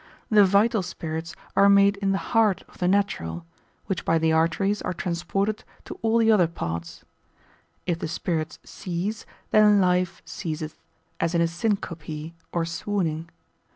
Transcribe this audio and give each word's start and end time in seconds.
The 0.31 0.43
vital 0.43 0.81
spirits 0.81 1.35
are 1.55 1.69
made 1.69 1.97
in 1.97 2.11
the 2.11 2.17
heart 2.33 2.63
of 2.67 2.79
the 2.79 2.87
natural, 2.87 3.45
which 3.85 4.03
by 4.03 4.17
the 4.17 4.33
arteries 4.33 4.81
are 4.81 4.95
transported 4.95 5.63
to 5.85 5.99
all 6.01 6.17
the 6.17 6.31
other 6.31 6.47
parts: 6.47 7.05
if 7.85 7.99
the 7.99 8.07
spirits 8.07 8.57
cease, 8.63 9.27
then 9.51 9.79
life 9.79 10.23
ceaseth, 10.25 10.79
as 11.19 11.35
in 11.35 11.41
a 11.41 11.47
syncope 11.47 12.33
or 12.51 12.65
swooning. 12.65 13.29